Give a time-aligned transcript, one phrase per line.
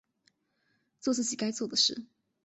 [0.99, 2.07] 作自己该做的事